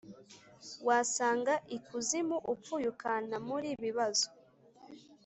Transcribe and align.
wasanga 0.87 1.53
ikuzimu 1.77 2.37
upfuye 2.53 2.85
ukanta 2.93 3.37
muri 3.47 3.69
bibazo" 3.83 4.27